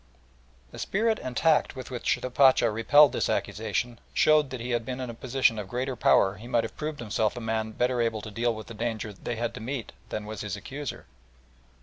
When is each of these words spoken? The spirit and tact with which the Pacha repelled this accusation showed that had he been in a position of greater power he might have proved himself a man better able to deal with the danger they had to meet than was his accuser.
The 0.71 0.79
spirit 0.79 1.19
and 1.19 1.37
tact 1.37 1.75
with 1.75 1.91
which 1.91 2.15
the 2.19 2.31
Pacha 2.31 2.71
repelled 2.71 3.11
this 3.11 3.29
accusation 3.29 3.99
showed 4.15 4.49
that 4.49 4.59
had 4.59 4.65
he 4.81 4.83
been 4.83 4.99
in 4.99 5.11
a 5.11 5.13
position 5.13 5.59
of 5.59 5.67
greater 5.69 5.95
power 5.95 6.37
he 6.37 6.47
might 6.47 6.63
have 6.63 6.75
proved 6.75 6.99
himself 6.99 7.37
a 7.37 7.39
man 7.39 7.73
better 7.73 8.01
able 8.01 8.21
to 8.23 8.31
deal 8.31 8.55
with 8.55 8.65
the 8.65 8.73
danger 8.73 9.13
they 9.13 9.35
had 9.35 9.53
to 9.53 9.59
meet 9.59 9.91
than 10.09 10.25
was 10.25 10.41
his 10.41 10.55
accuser. 10.57 11.05